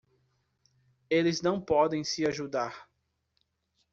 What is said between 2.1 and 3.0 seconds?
ajudar.